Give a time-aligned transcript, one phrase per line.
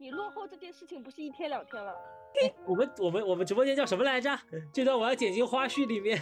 [0.00, 1.94] 你落后这件事情不是一天两天了。
[2.64, 4.30] 我们我们我们直播间叫什么来着？
[4.72, 6.18] 这段我要剪进花絮里面。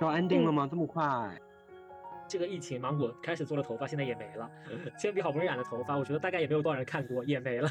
[0.00, 0.66] 要安定了吗？
[0.66, 1.38] 这么快？
[2.26, 4.50] 这个疫情，芒果开始做了头发，现在也没了。
[4.98, 7.68] 铅笔好不容易染的头发，我觉得大概也没有多少人看过，也没了。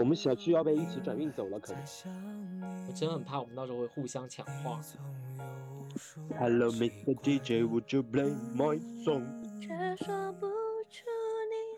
[0.00, 1.80] 我们小区要被一起转运走了，可能。
[2.88, 4.80] 我真很怕我们到时候会互相抢话。
[6.36, 7.14] Hello, Mr.
[7.22, 9.22] DJ, would you play my song？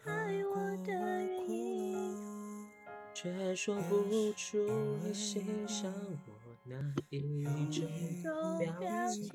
[0.05, 0.13] 爱
[0.45, 2.17] 我的原因。
[3.15, 4.67] 却说不出
[5.03, 6.33] 你欣赏我
[6.65, 6.77] 哪
[7.11, 7.21] 一
[7.71, 7.87] 种
[8.59, 9.31] 表情。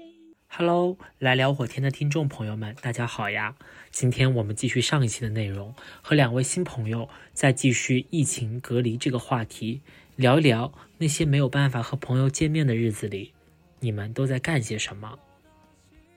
[0.47, 3.55] Hello，来聊会天的听众朋友们，大家好呀！
[3.91, 9.81] 今天我们继续上一期的内容，和两位新朋友再继续疫情隔离这个话题，
[10.15, 13.33] 聊一聊那些没有办法和朋友见面的日子里，
[13.81, 15.19] 你们都在干些什么？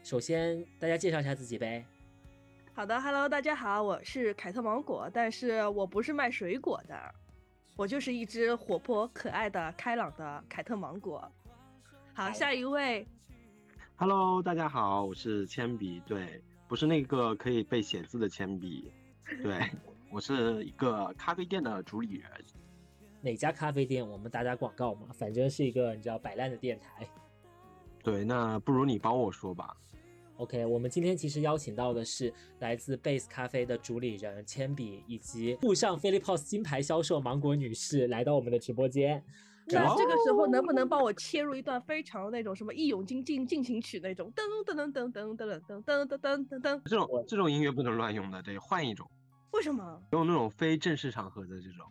[0.05, 1.84] 首先，大家介绍一下自己呗。
[2.78, 6.95] 好的，Hello，大家好，我是凯特芒果，但是我不是卖水果的，
[7.74, 11.28] 我就是一只活泼可爱的开朗的凯特芒果。
[12.14, 13.05] 好，下一位
[13.97, 18.92] ，Hello，大家好，我是铅笔，对，不是那个可以被写字的铅笔，
[19.42, 19.58] 对
[20.12, 22.30] 我是一个咖啡店的主理人。
[23.20, 24.08] 哪家咖啡店？
[24.08, 27.05] 我们打打广告嘛，反正是一个你知道摆烂的电台。
[28.05, 29.77] 对，那不如你帮我说吧。
[30.39, 39.22] OK，我们今天其实邀请到的是来自 Base 咖啡的主理人铅笔，以及沪上 Philippos 金牌销售芒果女士来到我们的直播间。
[39.67, 46.83] 那这个时候能不能帮我切入一段非常那种什么《义勇军进进行曲》那种噔噔噔噔噔噔噔噔噔噔噔噔噔？
[46.84, 49.11] 这种这种音乐不能乱用的，得换一种，
[49.50, 50.00] 为什么？
[50.12, 51.84] 用那种非正式场合的这种。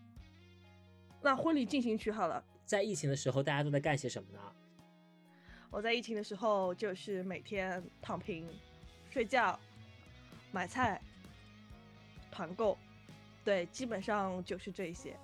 [1.22, 2.42] 那婚礼进行曲好了。
[2.64, 4.40] 在疫情的时候，大家都在干些什么呢？
[5.70, 8.48] 我在疫情的时候就是每天躺平、
[9.10, 9.60] 睡觉、
[10.52, 11.02] 买菜、
[12.32, 12.78] 团购，
[13.44, 15.16] 对，基本上就是这些。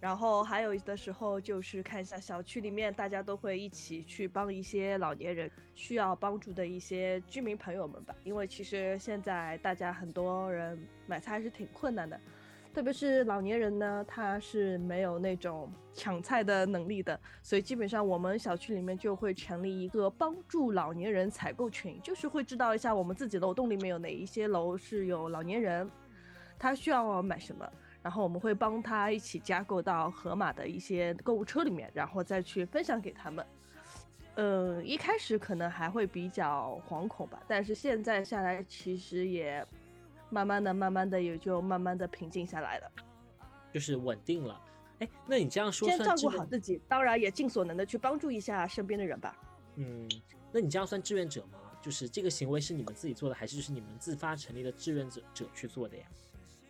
[0.00, 12.20] 然后还有的时候就是看一下小区里面大家都会一起去帮一些老年人需要帮助的一些居民朋友们吧，因为其实现在大家很多人买菜还是挺困难的。
[12.74, 25.88] 特别是老年人呢，他是没有那种抢菜的能力的，所以基本上我们小区里面就会成立一个帮助老年人采购群，就是会知道一下我们自己楼栋里面有哪一些楼是有老年人，
[26.58, 27.64] 他需要买什么，
[28.02, 33.46] 然后我们会帮他一起加购到盒马的一些购物车里面，然后再去分享给他们。
[34.34, 39.64] 嗯，一开始可能还会比较惶恐吧，但是现在下来其实也
[40.34, 42.90] 慢慢的、慢慢的也就慢慢的平静下来了。
[43.72, 44.60] 就是稳定了。
[44.98, 46.32] 哎，那你这样说先照算志愿？
[46.32, 49.36] 顾好自己，当然也尽所能的去帮助一下身边的人吧。
[49.76, 50.08] 嗯，
[50.52, 51.60] 那你这样算志愿者吗？
[51.80, 56.04] 就是这个行为是你们自己做的，还是就是你们自发成立的志愿者者去做的呀？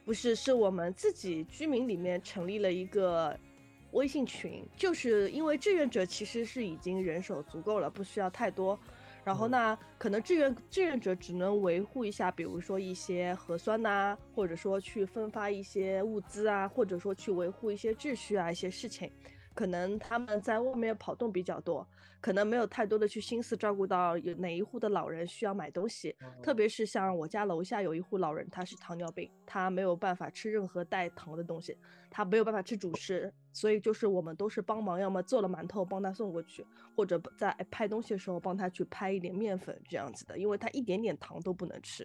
[0.05, 3.39] 不是，是我们自己居民里面成立了一个
[3.93, 8.79] 微信群，就是因为志愿者其实是已经人手足够了，不需要太多。
[9.25, 19.11] 然后嗯那可能志愿志愿者只能维护一下，比如说一些核酸呐、或者说去分发一些物资啊，或者说去维护一些秩序啊一些事情。
[19.55, 21.87] 可能他们在外面跑动比较多，
[22.21, 31.79] 可能没有太多的去心思照顾到有哪一户的老人需要买东西，特别是像我家楼下有一户老人，他是糖尿病，他没有办法吃任何带糖的东西，
[32.11, 36.67] 他没有办法吃主食，所以就是我们都是帮忙，要么做了馒头帮他送过去，
[36.97, 42.05] 或者在拍东西的时候帮他去拍一点面粉这样子的，因为他一点点糖都不能吃，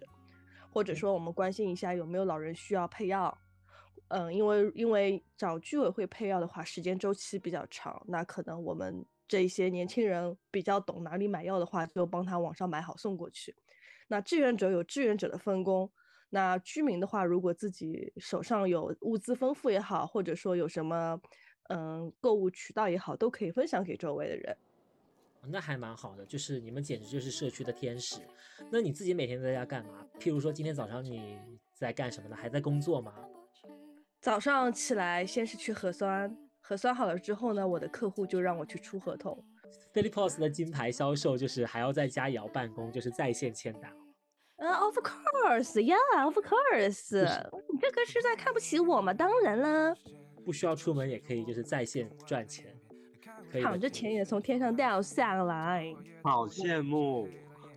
[0.70, 3.36] 或者说我们关心一下有没有老人需要配药。
[4.10, 13.54] 嗯，因为因为找居委会配药的话，时间周期比较长，那可能我们这一些年轻人比较懂哪里买药的话，就帮他网上买好送过去。
[14.08, 15.88] 那志愿者有志愿者的分工，
[16.30, 21.20] 那居民的话，如果自己手上有物资丰富也好，或者说有什么
[21.68, 24.56] 嗯购物渠道也好，都可以分享给周围的人。
[25.46, 28.20] 那还蛮好的，就是你们简直就是社区的天使。
[28.72, 30.04] 那你自己每天在家干嘛？
[30.18, 31.38] 譬如说今天早上你
[31.72, 32.34] 在干什么呢？
[32.34, 33.14] 还在工作吗？
[34.20, 39.42] 早上起来先是去核酸，核酸好了之后呢，我的客户就让我去出合同。
[39.94, 43.90] Philippos 的金牌销售就是还要在家也要办公，就是在线签单。
[44.56, 47.16] 嗯、o f course，yeah，of course，
[47.72, 49.14] 你这个是在看不起我吗？
[49.14, 49.94] 当然啦，
[50.44, 52.66] 不需要出门也可以，就是在线赚钱，
[53.50, 53.66] 可以的。
[53.66, 55.94] 躺着钱也从天上掉下来。
[56.22, 57.26] 好羡慕。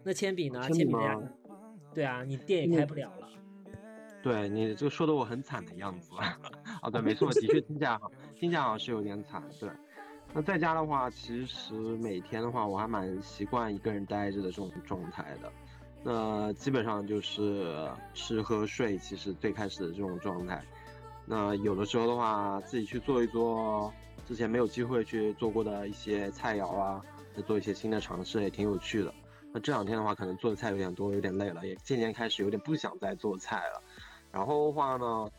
[0.04, 0.60] 那铅笔呢？
[0.64, 1.22] 铅笔铅笔在家？
[1.94, 3.30] 对啊，你店也开不了了。
[4.24, 6.10] 对你这个说的我很惨的样子。
[6.82, 9.44] 啊，对，没错，的确听起来好，听起来好像是有点惨。
[9.60, 9.70] 对，
[10.34, 15.52] 那在家的话，其实每天的话，我还蛮习惯一个人待着的这种状态的。
[16.02, 20.64] 那基本上就是吃喝睡，其实最开始的这种状态。
[21.26, 23.94] 那有的时候的话，自己去做一做
[24.26, 27.02] 之前没有机会去做过的一些菜肴啊，
[27.36, 29.14] 再做一些新的尝试，也挺有趣的。
[29.54, 33.82] 那这两天的话，可能做的菜有点多，有点累了，也渐渐开始有点不想再做菜了。
[34.34, 35.30] 然后的话呢，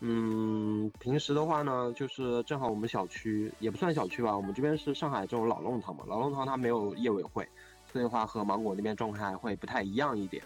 [0.00, 7.46] 嗯，平时的话呢，就是正好我们小区也不算小区吧，我们这边是上海这种老弄堂嘛，老弄堂它没有业委会。
[7.92, 10.44] 所以的话和芒果那边状态会不太一样一点，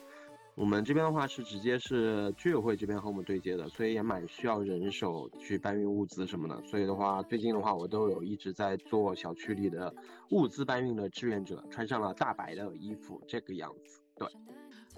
[0.55, 6.63] 我们这边的话是直接是居委会这边和我们对接的，所以也蛮需要人手去搬运物资什么的。
[6.65, 9.93] 所以的话，最近的话我都有一直在做小区里的
[10.31, 14.01] 物资搬运的志愿者，穿上了大白的衣服，这个样子。
[14.17, 14.29] 对，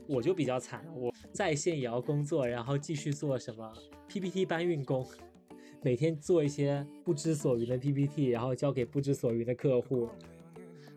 [0.06, 3.72] 我就比较惨，我在线也要工作，然后继续做什么
[4.08, 5.06] PPT 搬运工，
[5.82, 10.08] 每天做一些不知所云的 PPT，然后交给不知所云的客户。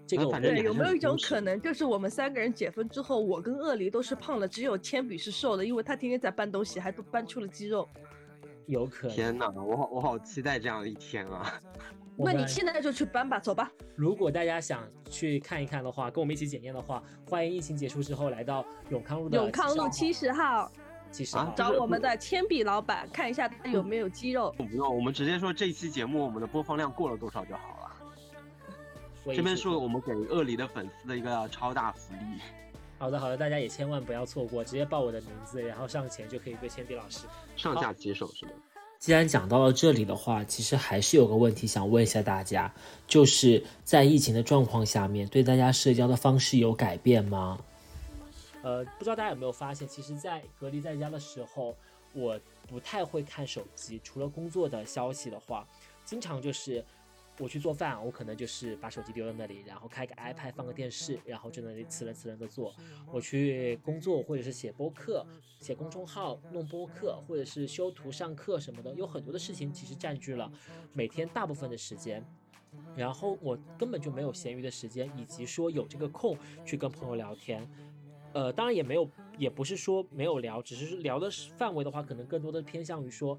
[0.07, 7.89] 这个对，有没有一种可能，就是我们三个人解封之后，我跟鳄梨都是胖了，只有铅笔是瘦的，因为他天天在搬东西，还都搬出了肌肉。
[8.67, 9.15] 有可能。
[9.15, 11.59] 天哪，我好我好期待这样的一天啊！
[12.17, 13.71] 那你现在就去搬吧，走吧。
[13.95, 20.71] 如果大家想去看一看的话，跟我们一起检验的话，欢迎疫情结束之后来到永康路的永康路七十号，
[21.11, 24.53] 七十号找我们的铅笔老板看一下他有没有肌肉。
[24.57, 27.91] 不用，我们直接说这期节目我们的播放量过了多少就好了。
[29.33, 32.39] 这边是我们给鳄梨的粉丝的一个超大福利。
[32.97, 37.27] 好的，好的，大家也千万不要错过，直接报我的名字，然后上前就可以被铅笔老师
[37.57, 38.51] 上下其手，是吗？
[39.05, 42.73] 既然讲到了这里的话，其实还是有个问题想问一下大家，
[43.05, 47.59] 就是在疫情的状况下面对大家社交的方式有改变吗？
[48.63, 51.75] 呃，不知道大家有没有发现，其实，在隔离在家的时候，
[52.13, 55.67] 我不太会看手机，除了工作的消息的话，
[56.03, 56.83] 经常就是。
[57.37, 62.73] 我去做饭，我可能就是把手机丢在那里，然后开个 iPad 放个电视，然后就那里呲人呲人的做。
[63.11, 65.25] 我去工作或者是写播客、
[65.59, 70.49] 写公众号、弄播客，或者是修图、上课什么的，有很多的事情其实占据了
[70.93, 72.23] 每天大部分的时间。
[72.95, 77.67] 然后我根本就没有闲余的时间，以及说有这个空去跟朋友聊天。
[78.31, 83.37] 呃，当然也没有，也不是说没有聊，只是聊的范围的话，可能更多的偏向于说。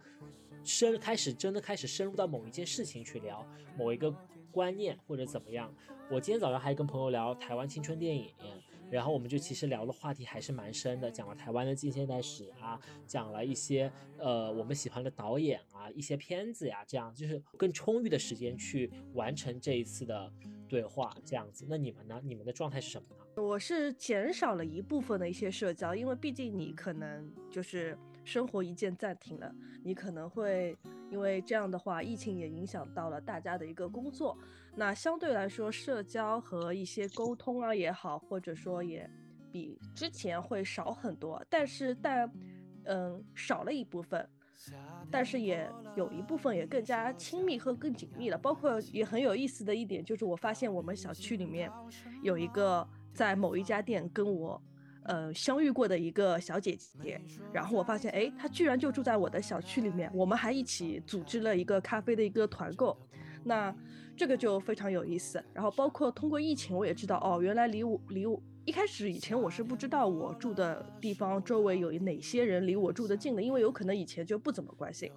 [0.66, 3.46] 深开始真的开始深入到某一件事情去聊
[3.78, 4.12] 某一个
[4.50, 5.72] 观念或者怎么样。
[6.10, 8.32] 我今天早上还跟朋友聊台湾青春电影，
[8.90, 20.32] 然后我们就其实聊的话题还是蛮深的，讲了台湾的近现代史啊，讲了一些呃我们喜欢的导演啊，一些片子呀，这样就是更充裕的时间去完成这一次的
[20.68, 21.66] 对话，这样子。
[21.68, 22.20] 那你们呢？
[22.22, 23.42] 你们的状态是什么呢？
[23.42, 27.98] 我是减少了一部分的一些社交，因为毕竟你可能就是。
[28.26, 30.76] 生活一键暂停了，你可能会
[31.10, 34.36] 因为这样的话，疫情也影响到了大家的一个工作。
[34.74, 39.08] 那相对来说，社交和一些沟通啊也好，或者说也
[39.52, 41.40] 比之前会少很多。
[41.48, 42.28] 但是但
[42.84, 44.28] 嗯少了一部分，
[45.08, 48.36] 但是也有一部分也更加亲密和更紧密了。
[48.36, 51.70] 包括也很有意思的一点就是，我发现我们小区里面
[52.24, 54.60] 有一个在某一家店跟我。
[55.06, 57.20] 呃，相遇过的一个小姐姐，
[57.52, 62.96] 然后我发现，哎，她居然就住在我的小区里面，我们还一起组织了一个咖啡的一个团购，
[63.44, 63.74] 那
[64.16, 65.42] 这个就非常有意思。
[65.52, 75.10] 然后包括通过疫情，我也知道，哦，原来离我离我一开始以前我是不知道我住的地方周围有哪些人离我住的近的，因为有可能以前就不怎么关心，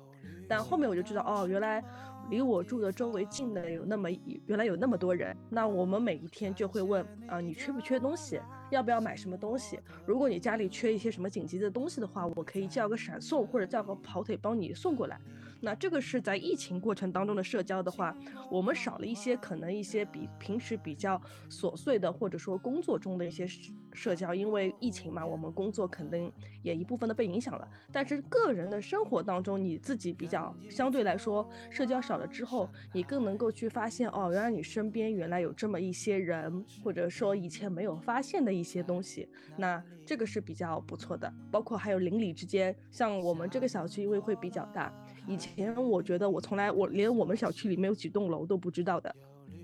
[0.48, 1.84] 但后面我就知道，哦，原来。
[2.30, 4.08] 离我住的周围近的有那么
[4.46, 8.40] 原来有那么多人，那我们每一天就会问啊，你缺不缺东西？
[8.70, 9.80] 要不要买什么东西？
[10.06, 15.20] 如果你家里缺一些什么紧急的东西的话，我可以叫个闪送或者叫个跑腿帮你送过来。
[15.62, 18.16] 那这个是在疫情过程当中的社交的话，
[18.50, 23.48] 我们少了一些可能一些比平时比较琐碎的或者说工作中的一些。
[23.92, 27.68] 社交，因为疫情嘛，我们工作肯定也一部分的被影响了。
[27.92, 39.28] 但是个人的生活当中，你自己比较相对来说社交少了之后，你更能够去发现哦，原来你身边原来有这么一些人，或者说以前没有发现的一些东西。
[39.58, 41.34] 那这个是比较不错的。
[41.52, 44.94] 包括还有邻里之间，像我们这个小区因为会比较大，
[45.28, 49.16] 以前我觉得我从来我连我们小区里面有几栋楼都不知道的，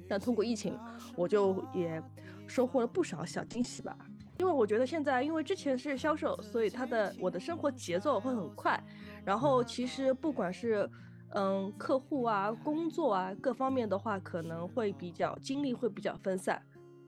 [0.08, 0.78] 但通过疫情，
[1.16, 2.02] 我就也
[2.48, 3.98] 收获了不少小惊喜吧。
[4.38, 8.78] 因为我觉得现在，因为之前是销售，所以他的我的生活节奏会很快。
[9.24, 10.90] 然后其实不管是
[11.30, 16.62] 嗯客户啊、工作啊各方面的话，可能会比较精力会比较分散。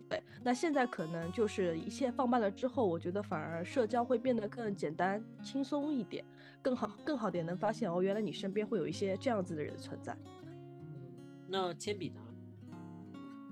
[0.10, 6.24] 对，那现在可能就是一切放慢了之后，我觉得反而社交会变得更简单、轻松一点，
[6.62, 10.18] 更好、更好点能发现哦，原来你身边会有一些这样子的人存在。
[11.48, 12.22] 那铅笔呢？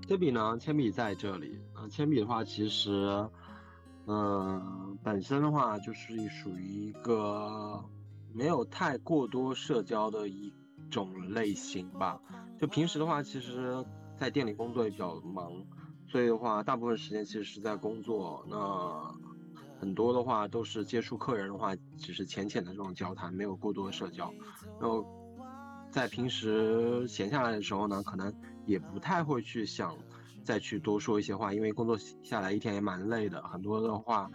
[0.07, 0.57] 铅笔呢？
[0.59, 1.87] 铅笔在这里啊。
[1.87, 3.29] 铅笔的话，其实。
[4.07, 7.83] 嗯，本身的话就是属于一个
[8.35, 10.53] 没有太过多社交的一
[10.91, 12.21] 种类型吧。
[12.61, 13.83] 就平时的话，其实
[14.15, 15.51] 在店里工作也比较忙，
[16.07, 18.45] 所以的话，大部分时间其实是在工作。
[18.47, 19.11] 那
[19.79, 24.33] 很多的话都是接触客人的话，只是浅浅的这种交谈，没有过多的社交。
[24.79, 25.05] 然后
[25.91, 28.33] 在平时闲下来的时候呢，可能
[28.65, 29.95] 也不太会去想
[30.43, 34.29] 再去多说一些话，因为工作下来一天也蛮累的，很多的话，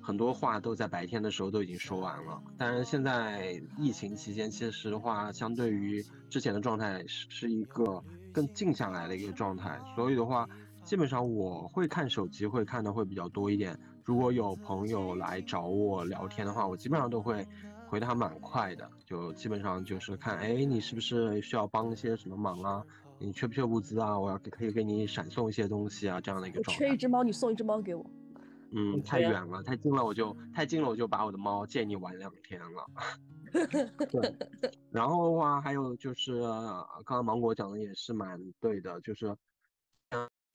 [0.00, 2.42] 很多话都在白天的时候都已经说完了。
[2.58, 10.48] 当然，现在疫情期间，其实的话，相对于之前的状态是是一个更静下来的一个状态，所以的话，
[10.86, 13.76] 基本上我会看手机，会看的会比较多一点。
[14.04, 17.44] 如果有朋友来找我聊天的话，我基本上都会
[17.88, 22.84] 回他蛮快的，就基本上就是看，哎，你是不是需要帮一些什么忙啊？
[23.18, 24.16] 你缺不缺物资啊？
[24.16, 26.86] 我要可以给你闪送一些东西啊，这样的一个状态。
[26.86, 28.06] 缺一只猫，你送一只猫给我。
[28.70, 32.86] 嗯，太远了，太近了，我就太近了，我就把我的猫借你玩两天了。
[34.08, 34.34] 对，
[34.92, 36.40] 然后的话还有就是，
[37.04, 39.34] 刚刚芒果讲的也是蛮对的，就是。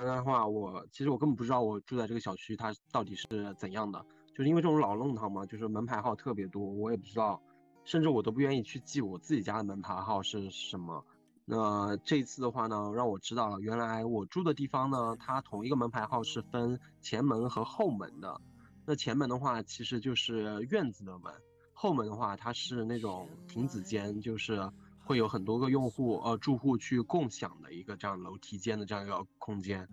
[0.05, 7.41] 的话，我其实我根本不知道我住在这个小区它到底是怎样的，就是因为这种老弄堂嘛，就是门牌号特别多，我也不知道，
[7.86, 11.05] 甚至我都不愿意去记我自己家的门牌号是什么。
[11.46, 18.39] 那这一次的话呢，让我知道了，原来我住的地方呢，它同一个门牌号是分前门和后门的。
[18.86, 21.31] 那前门的话，其实就是院子的门；
[21.74, 24.72] 后门的话，它是那种亭子间，就是。
[25.12, 29.86] 会有很多个用户呃住户去共享的一个这样楼梯间的这样一个空间，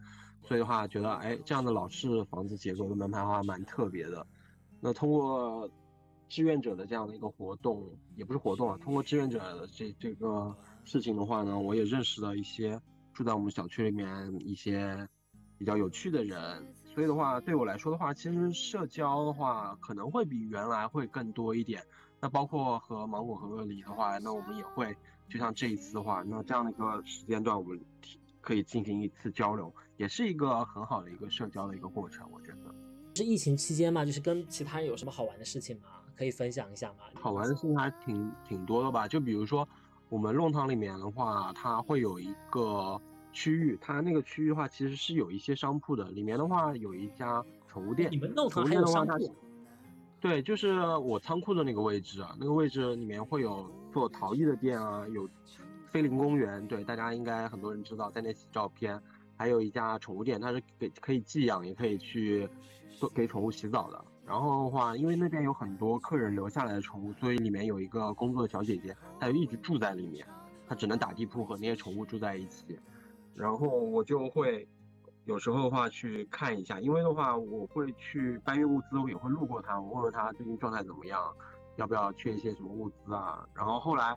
[0.44, 4.24] 所以的话觉得哎这样的老式房子结构的门牌号蛮特别的。
[4.80, 5.68] 那通过
[6.28, 7.84] 志愿者的这样的一个活动，
[8.14, 12.80] 也不是活动啊，通过志愿者的这这个事情的话呢，我也认识了一些
[13.12, 15.08] 住在我们小区里面一些
[15.58, 16.64] 比较有趣的人。
[16.94, 21.82] 所以的话对我来说的话，其实社交的话可能会比原来会更多一点。
[22.20, 24.96] 那包括和芒果和鳄梨的话，那我们也会
[25.28, 27.80] 就像这一次的话，那这样的一个时间段，我们
[28.40, 32.28] 可以进行一次交流，也是一个很好的一个社交的一个过程。
[32.32, 32.74] 我觉得
[33.14, 35.88] 是疫情期间嘛，就是跟其他人有什么好玩的事情吗？
[36.16, 37.04] 可以分享一下吗？
[37.14, 39.06] 好玩的事情还挺挺多的吧？
[39.06, 39.68] 就比如说
[40.08, 43.00] 我们弄堂里面的话，它会有一个
[43.32, 48.10] 区域，它那个区域的话其实是有一些商铺的，里面的话有一家宠物店。
[48.10, 49.32] 你们弄堂还有商铺？
[50.20, 55.28] 对，就是我仓库的那个位置，那个位置里面会有做陶艺的店啊，有
[55.90, 59.00] 菲林公园，对，大家应该很多人知道，在那洗照片，
[59.36, 62.48] 还有一家宠物店，它是给可以寄养，也可以去
[62.90, 64.04] 做给宠物洗澡的。
[64.26, 70.26] 然后的话，因为那边有很多客人留下来的宠物，所以里面有一个工作的小姐姐，她就一直住在里面，
[70.66, 72.76] 她只能打地铺和那些宠物住在一起，
[73.36, 74.66] 然后我就会。
[75.28, 81.22] 有时候的话去看一下，因为的话我会去搬运物资，我也会路过他，我问问他最近状态怎么样，
[81.76, 83.46] 要不要缺一些什么物资啊。
[83.52, 84.16] 然后后来，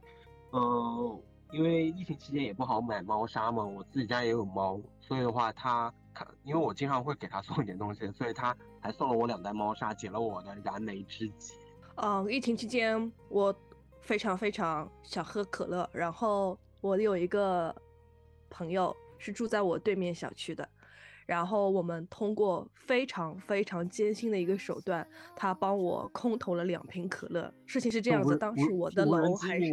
[0.54, 11.56] 嗯，因为疫情期间也不好买猫砂嘛，我自己家也有猫，所以的话他看，因为我经常会给他送一点东西，所以他还送了我两袋猫砂，解了我的燃眉之急。
[11.96, 13.54] 嗯，疫情期间我
[14.00, 17.76] 非常非常想喝可乐，然后我有一个
[18.50, 20.66] 朋友是住在我对面小区的。
[21.32, 27.50] 然后我们通过非常非常艰辛的一个手段，他帮我空投了两瓶可乐。
[27.66, 29.72] 事情是这样子，当时我的楼还是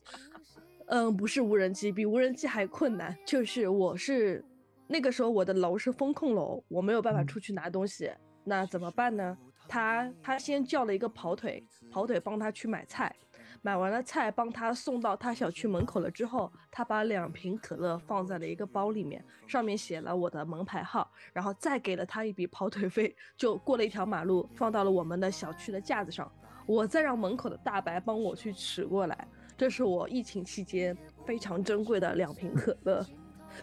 [0.88, 3.14] 嗯，不是无人机，比无人机还困难。
[3.26, 4.42] 就是我是
[4.86, 8.10] 那个时候我的楼是风控楼，我没有办法出去拿东西，
[8.44, 9.36] 那怎么办呢？
[9.68, 13.14] 他他先叫了一个跑腿，跑腿帮他去买菜。
[13.62, 26.30] 买完了菜，帮他送到他小区门口了之后，他把两瓶可乐放在了一个包里面，上面写了我的门牌号，然后再给了他一笔跑腿费，就过了一条马路，放到了我们的小区的架子上。
[26.66, 29.28] 我再让门口的大白帮我去取过来。
[29.58, 33.04] 这是我疫情期间非常珍贵的两瓶可乐，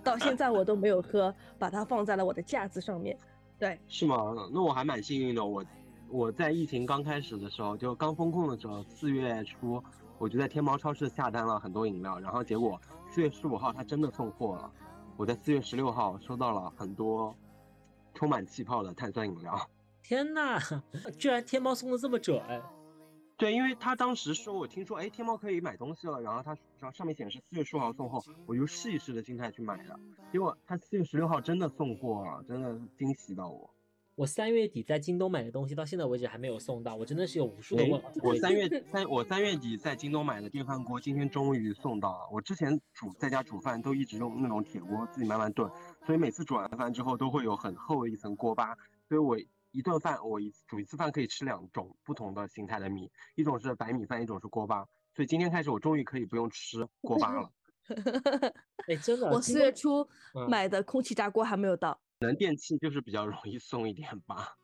[0.03, 3.17] 到现在我都没有喝，把它放在了我的架子上面。
[3.57, 4.17] 对，是吗？
[4.53, 5.65] 那我还蛮幸运的，我。
[6.09, 9.83] 我在疫情刚开始的时候，就刚封控的时候，四月初，
[10.17, 14.71] 我就在天猫超市下单了很多饮料，然后结果四月十五号他真的送货了，
[15.17, 17.35] 我在四月十六号收到了很多
[18.13, 19.69] 充满气泡的碳酸饮料。
[20.01, 20.57] 天呐，
[21.19, 22.41] 居然天猫送的这么准！
[23.35, 29.99] 对，因为他当时说我听说，哎，天猫可以买东西了，然后他上上面显示四月十五号送货，我就试一试的心态去买的，
[30.31, 33.69] 结果他四月十六号真的送货了，真的惊喜到我。
[34.17, 38.11] 我三月底在京东买的东西到现在为止还没有送到，我真的是有无数的问号。
[38.23, 42.27] 我三月三我三月底在京东买的电饭锅今天终于送到了。
[42.31, 45.71] 我之前煮在家煮饭都一直用那种铁锅自己慢慢炖，
[46.03, 48.75] 所以每次煮完饭之后都会有很厚的一层锅巴，
[49.07, 49.37] 所以我
[49.69, 54.83] 一顿饭我一煮一次饭可以吃两种不同的形态的米，一种是白米饭，一种是锅巴。
[55.15, 57.51] 所以今天开始我终于可以不用吃锅巴了。
[58.89, 60.09] 哎，真的，我四月初
[60.49, 61.99] 买的空气炸锅还没有到。
[62.19, 64.57] 可能电器就是比较容易送一点吧。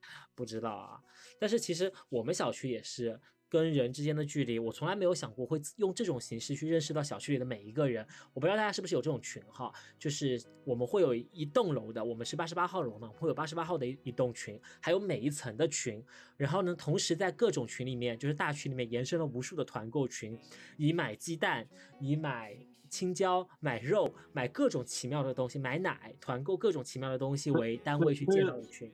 [0.34, 1.00] 不知道啊，
[1.40, 3.20] 但是其实我们小区也是。
[3.50, 8.06] 跟人之间的距离，我从来没有想过会用这种形式去认识到小区里的每一个人。
[8.34, 16.04] 我不知道大家是不是有这种群哈，就是我们会有一栋楼的，我们是八十八号楼嘛，会有八十八号的一一栋群，还有每一层的群。
[16.36, 20.38] 然后呢，同时在各种群里面，就是大群里面延伸了无数的团购群，
[20.76, 21.66] 以买鸡蛋、
[22.02, 22.54] 以买
[22.88, 28.92] 青椒、买肉、买各种奇妙的东西、买奶团购各种奇妙的东西为单位去建造的群。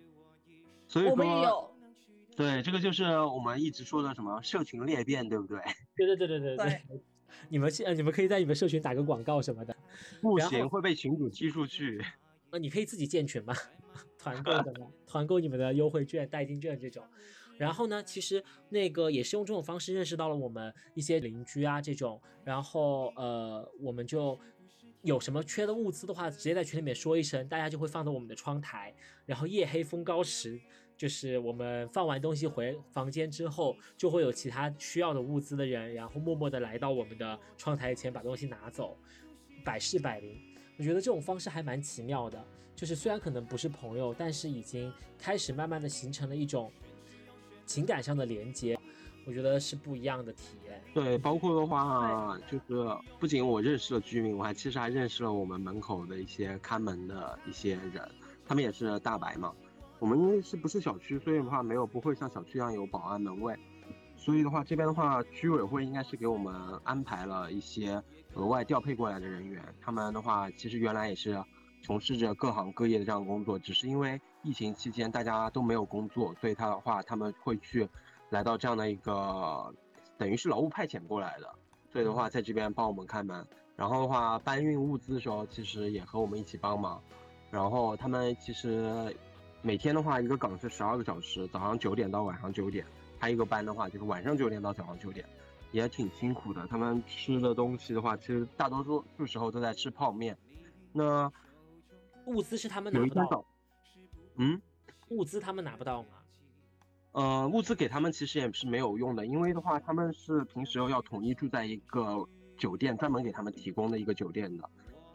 [0.86, 1.70] 所以我们也有。
[2.36, 5.58] 对，这个就是我们一直说的什么社群裂变，对不对？
[5.96, 6.82] 对对对对对对。
[7.48, 9.76] 你们现，你们可以在你们社群打个广告什么的。
[10.20, 12.04] 不行，会被群主踢出去。
[12.50, 13.54] 那你可以自己建群嘛，
[14.18, 17.04] 团购 的嘛，团购你们的优惠券、代金券这种。
[17.56, 22.20] 然后呢，其实那个也是用这种方式认识到了我们一些邻居啊这种。
[22.44, 24.38] 然后呃，我们就
[25.02, 28.94] 有什么缺的物资的话，直接在群里面说一声，大家就会放到我们的窗台。
[29.26, 30.60] 然后夜黑风高时。
[30.96, 38.96] 就是我们放完东西回房间之后，就会有其他需要的物资的人，然后默默的来到我们的窗台前把东西拿走，
[39.64, 40.40] 百试百灵。
[40.78, 42.42] 我觉得这种方式还蛮奇妙的，
[42.76, 46.70] 就是虽然可能不是朋友，但是已经开始慢慢的形成了一种
[47.64, 48.78] 情感上的连接，
[49.26, 50.82] 我觉得是不一样的体验。
[50.92, 58.08] 对，包括的话，就是不仅我认识了居民，我还其实还认识了我们门口的一些看门的一些人，
[58.46, 59.52] 他们也是大白嘛。
[59.98, 63.58] 我们因为是不是小区，所以的话没有不会像小区一样有保安门卫，
[64.16, 66.54] 所以的话这边的话居委会应该是给我们
[66.84, 68.02] 安排了一些
[68.34, 69.62] 额外调配过来的人员。
[69.80, 71.42] 他们的话其实原来也是
[71.82, 77.88] 从事着各行各业的这样工作，只是因为疫情期间大家都没有工作，所以他的话他们会去
[78.30, 79.74] 来到这样的一个
[80.16, 81.52] 等于是劳务派遣过来的，
[81.90, 87.02] 所以的话在这边帮我们开门，然后的话搬运物资的时候其实也和我们一起帮忙，
[87.50, 89.12] 然后他们其实。
[89.66, 92.84] 每天的话，一个岗是十二个小时，早上九点到晚上九点；
[93.18, 95.26] 还一个班的话，就是晚上九点到早上九点，
[95.72, 96.66] 也挺辛苦的。
[96.66, 100.36] 他们吃的东西的话，其实大多数时候都在吃泡面。
[100.92, 101.32] 那
[102.26, 103.42] 物资是他们拿不到。
[104.36, 104.60] 嗯，
[105.08, 106.08] 物资他们拿不到吗？
[107.12, 114.68] 呃，物资给他们其实也是没有用的，因为的话，他们是平时要统一住在一个酒店，专门给他们提供的一个酒店的。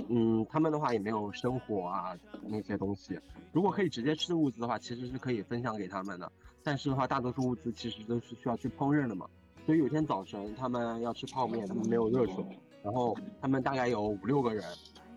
[0.08, 3.20] 嗯，他们的话也没有生活啊那些东西。
[3.52, 6.32] 如果可以直接吃物资的话，其实是可以分享给他们的。
[6.64, 9.28] 但是的话，大多数物资其实都是需要去烹饪的嘛。
[9.66, 12.36] 所以有天早晨他们要吃泡面，他们没有热水，
[12.82, 14.64] 然后他们大概有五六个人，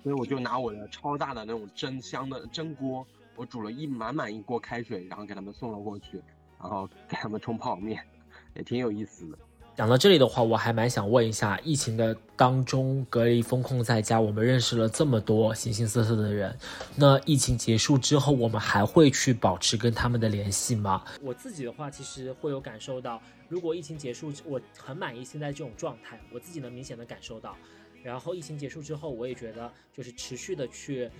[0.02, 6.22] 所以我就拿我的超大的那种蒸箱的蒸锅，我煮了一满满一锅开水，然后给他们送了过去，
[6.60, 8.04] 然后给他们冲泡面，
[8.54, 9.38] 也挺有意思的。
[9.74, 16.54] 讲到这里的话，我还蛮想问一下，疫情的当中隔离封控在家，我们认识了这么多形形色色的人，
[16.94, 21.02] 那疫情结束之后，我们还会去保持跟他们的联系吗？
[21.22, 23.18] 我自己的话，其实会有感受到，
[23.48, 27.56] 如果疫情结束，我很满意现在这种状态，我自己能明显的感受到。
[28.02, 31.10] 然后疫情结束之后，我也觉得就是持续的去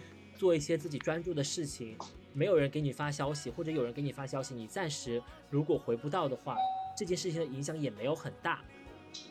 [0.43, 1.97] 做一些自己专注的事情，
[2.33, 6.57] 没有人给你发消息，或者有人给你发消息，你暂时如果回不到的话。
[6.97, 8.61] 这件事情的影响也没有很大，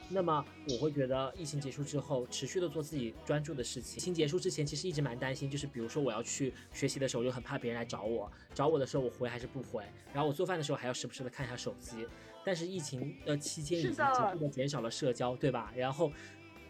[0.08, 3.97] 那么我会觉得疫情结束之后，持续的做自己专注的事情。
[3.97, 12.08] 疫情结束之前，其实一直蛮担心，就是比如说我要去学习的时候，就很怕别人来找我，找我的时候我回还是不回，然后我做饭的时候还要时不时的看一下手机。
[12.43, 15.71] 但是疫情的期间已经逐步的减少了社交，对吧？
[15.76, 16.12] 然后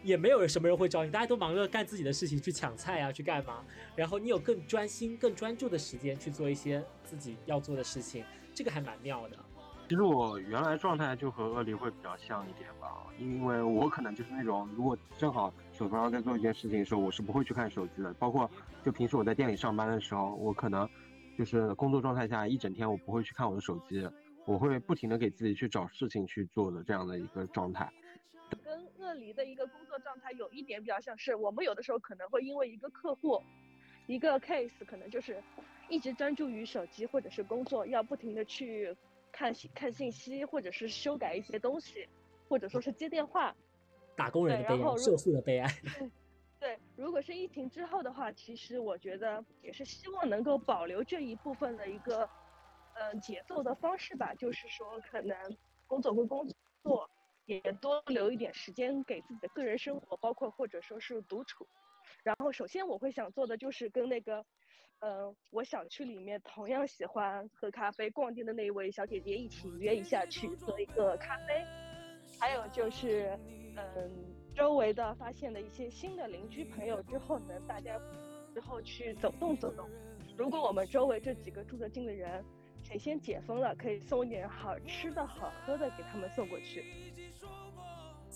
[0.02, 3.64] 也没有人什么人会找你，大家都忙着干自己的事情，去抢菜啊，去干嘛？
[3.94, 9.36] 然后你有更专心、更专注的时间去做一些自己要做的事情，这个还蛮妙的。
[9.88, 18.12] 其实我原来状态就和鳄梨会比较像一点吧，因为我可能就是那种，如果正好手头上在做一件事情的时候，我是不会去看手机的。
[18.14, 18.50] 包括
[18.82, 20.88] 就平时我在店里上班的时候，我可能
[21.36, 24.08] 就是工作状态下一整天我不会去看我的手机，
[24.46, 27.92] 我会不停的给自己去找事情去做的这样的一个状态。
[29.12, 33.42] 跟鳄梨的一个工作状态有一点比较像是，我们有的时候可能会因为一个客户，
[34.06, 35.42] 一个 case，可能就是
[35.90, 38.96] 一直专注于手机或者是工作，要不停的去。
[39.34, 42.06] 看信看信息，或者是修改一些东西，
[42.50, 43.56] 或者说是接电话，
[44.14, 45.66] 打工人的悲哀，社畜的悲哀。
[46.60, 52.28] 对，如果是疫情之后的话，其实我觉得也是希望能够保留这一部分的一个，
[52.94, 54.34] 呃，节奏的方式吧。
[54.34, 55.34] 就是说，可能
[55.86, 56.46] 工作归工
[56.82, 57.08] 作，
[57.64, 61.66] 也多留一点时间给自己的个人生活，包括或者说是独处。
[62.22, 64.44] 然后，首先我会想做的就是跟那个。
[65.04, 71.64] 嗯，我小区里面同样喜欢喝咖啡、逛店的那一位小姐姐一起约一下去喝一个咖啡。
[72.38, 73.36] 还有就是，
[73.76, 78.00] 嗯，周围的发现了一些新的邻居朋友之后呢，大家
[78.54, 79.90] 之后去走动走动。
[80.36, 82.44] 如果我们周围这几个住得近的人，
[82.84, 87.01] 谁先解封了，可以送一点好吃的好喝的给他们送过去。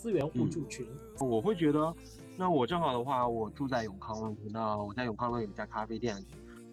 [0.07, 0.87] 资源互助群，
[1.19, 1.93] 我会觉得，
[2.37, 6.17] 那我正好的话，我住在永康路，那我在永康路有一家咖啡店。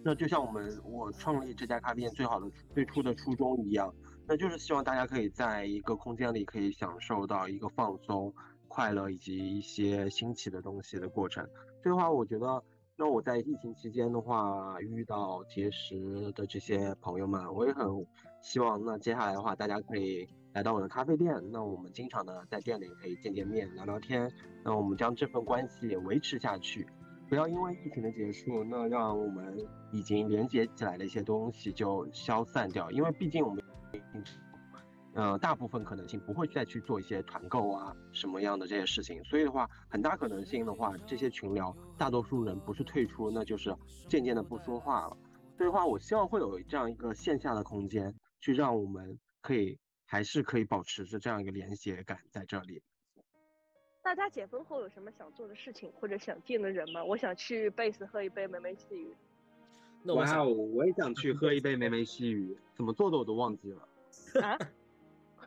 [0.04, 3.92] 那就像我们我创立这家咖啡店最好的最初的初衷一样，
[4.24, 8.32] 那就是希望大家可以在一个空间里可以享受到一个放松、
[8.68, 11.44] 快乐以及一些新奇的东西的过程。
[11.82, 12.62] 所以的话，我觉得，
[12.94, 17.84] 那我在疫情期间的话遇到结识的这些朋友们，我也很
[18.40, 24.30] 希望，那接下来的话，大家可以来到我的咖啡店，那我们经常的在店里可以见见面、聊聊天，
[24.62, 26.86] 那我们将这份关系维持下去。
[27.28, 29.58] 不要因为疫情的结束，那让我们
[29.90, 32.88] 已经连接起来的一些东西就消散掉。
[32.92, 33.64] 因为毕竟我们，
[35.14, 39.24] 呃，大部分可能性不会再去做一些团购啊什么样的这些事情。
[39.24, 43.74] 所以的话，很大可能性的话，这些群聊大多数人不是退出，那就是
[44.08, 45.16] 渐渐的不说话了。
[45.58, 49.76] 所以的话，我希望会有这样一个线下的空间，去让我们可以
[50.14, 52.80] 还是可以保持着这样一个连接感在这里。
[54.00, 57.02] 大家解封后有什么想做的事情或者想见的人吗？
[57.02, 59.12] 我想去贝斯喝一杯梅梅细雨。
[60.04, 63.88] 哇哦，我也想去喝一杯梅梅细雨，怎么做的我都忘记了。
[64.40, 64.56] 啊？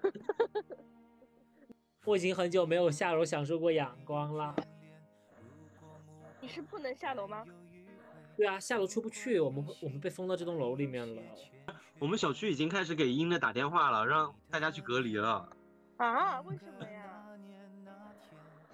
[2.03, 4.53] 我已经很久没有下楼享受过阳光了。
[6.41, 7.45] 你是不能下楼吗？
[8.35, 11.21] 对啊，下楼出不去，我们我们被封到这栋楼里面了。
[11.99, 15.49] 我们小区已经开始给英的打电话了，让大家去隔离了。
[15.97, 16.41] 啊？
[16.41, 17.27] 为什么呀？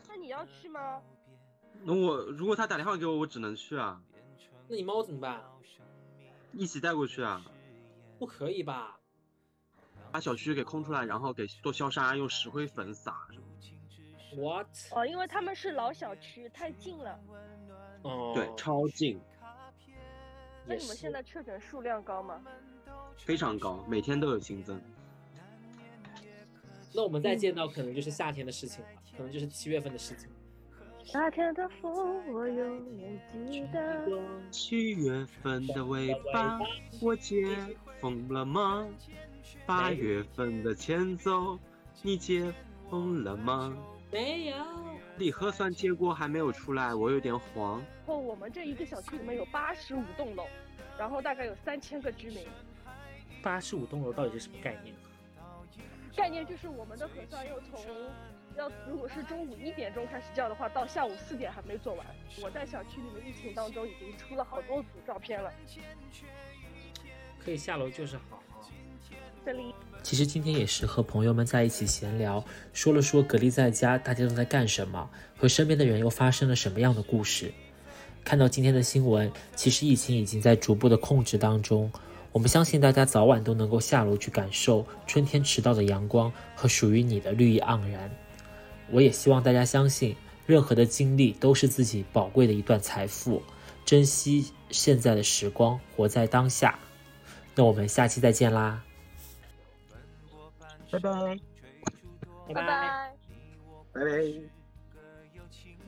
[0.10, 1.02] 那你要去吗？
[1.84, 4.02] 那我如果他打电话给我，我只能去啊。
[4.68, 5.42] 那你猫怎么办？
[6.52, 7.42] 一起带过去啊？
[8.20, 9.00] 不可以吧？
[10.12, 13.28] 把小区给空出来，然后给做消杀，用石灰粉撒。
[14.36, 14.68] What？
[14.92, 17.20] 哦，因为他们是老小区，太近了。
[18.04, 18.34] 哦。
[18.36, 19.20] 对，超近。
[20.66, 22.42] 那你们现在确诊数量高吗？
[23.18, 24.80] 非常高，每天都有新增。
[26.94, 30.30] 那我们再见到，可能就是夏天的事情了，可能就是七月份的事情。
[31.04, 33.20] 夏天的风，我永远
[33.52, 34.08] 记得。
[34.50, 36.60] 七月份的尾巴，
[37.02, 37.46] 我解
[38.00, 38.88] 封了吗？
[39.66, 41.60] 八月份的前奏，
[42.02, 42.54] 你解
[42.90, 43.76] 封了吗？
[44.12, 44.56] 没有。
[45.18, 47.84] 你核酸结果还没有出来，我有点慌。
[48.06, 50.46] 哦，我们这一个小区里面有八十五栋楼，
[50.98, 52.46] 然后大概有三千个居民。
[53.42, 54.94] 八十五栋楼到底是什么概念？
[56.16, 57.80] 概念就是我们的核酸又从
[58.56, 62.06] 要如果是中午一点钟开始叫的话，到下午四点还没做完。
[62.42, 65.52] 我在小区里面疫情当中已经出了好多组照片了。
[67.44, 68.44] 可以下楼就是好。
[69.46, 77.52] 这里其实今天也是和朋友们在一起闲聊，说了说隔离在家大家都在干什么，和身边的人又发生了什么样的故事。
[78.24, 81.92] 看到今天的新闻，其实疫情已经在逐步的控制当中。
[82.32, 88.10] 我们相信大家早晚都能够下楼去感受春天迟到的阳光和属于你的绿意盎然。
[88.90, 90.16] 我也希望大家相信，
[90.48, 93.44] 任何的经历都是自己宝贵的一段财富，
[93.86, 96.80] 珍惜现在的时光，活在当下。
[97.56, 98.84] 那我们下期再见啦，
[100.90, 101.40] 拜拜，
[102.48, 103.14] 拜拜，
[103.94, 104.63] 拜拜。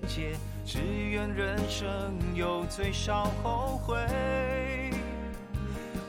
[0.07, 3.95] 结，只愿人生有最少后悔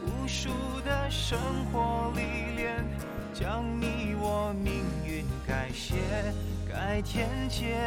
[0.05, 0.51] 无数
[0.85, 1.39] 的生
[1.73, 2.85] 活历练，
[3.33, 5.97] 将你我命运改写，
[6.69, 7.79] 改天见，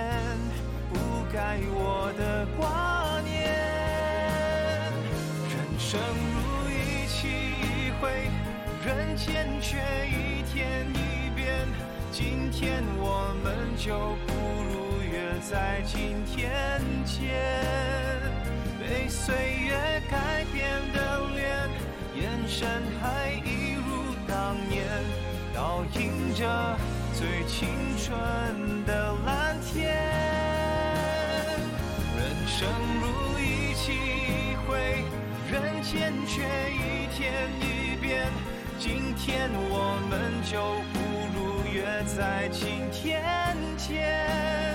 [0.92, 1.00] 不
[1.32, 3.50] 该我的挂念。
[5.50, 6.00] 人生
[6.34, 8.30] 如一期一会，
[8.86, 11.68] 人间却一天一变。
[12.12, 14.34] 今天我们就不
[14.64, 14.89] 如
[15.42, 17.34] 在今天见，
[18.80, 21.70] 被岁月改变的脸。
[22.16, 22.68] 眼神
[23.00, 24.86] 还一如当年，
[25.54, 26.78] 倒映着
[27.14, 29.96] 最青春的蓝天。
[32.18, 32.68] 人生
[33.02, 35.04] 如一期一会，
[35.50, 38.28] 人间却一天一变。
[38.78, 40.60] 今天我们就
[40.94, 41.00] 不
[41.34, 43.22] 如约在今天
[43.78, 44.69] 见，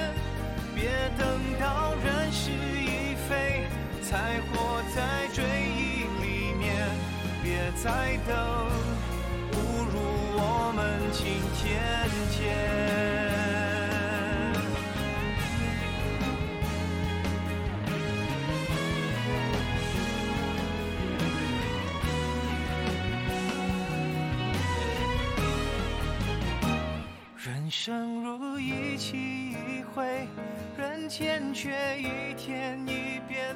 [0.84, 1.26] 别等
[1.58, 3.64] 到人事已非，
[4.02, 6.86] 才活在追忆里面。
[7.42, 8.68] 别再等，
[9.50, 9.94] 不如
[10.36, 11.80] 我们今天
[12.30, 13.33] 见。
[31.04, 33.54] 人间却一天一变。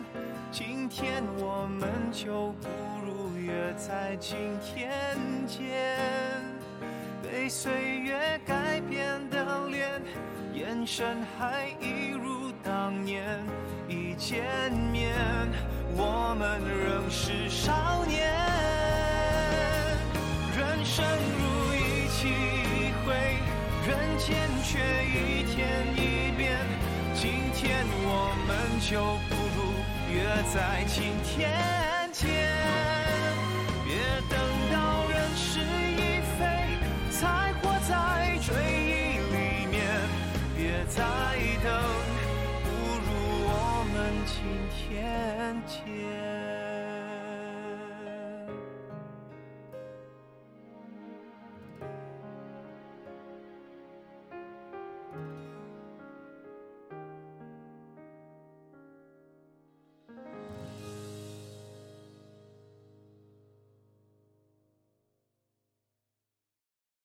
[0.52, 2.68] 今天我们就不
[3.02, 5.58] 如约在今天见。
[7.22, 9.88] 被岁月改变的脸，
[10.52, 13.24] 眼神还一如当年。
[13.88, 14.44] 一见
[14.92, 15.16] 面，
[15.96, 18.30] 我们仍是少年。
[20.54, 21.02] 人生
[21.38, 23.16] 如一期一会。
[23.88, 25.56] 人间却一天
[25.96, 26.58] 一变，
[27.20, 30.22] 今天我们就不如约
[30.54, 31.50] 在今天
[32.12, 32.47] 见。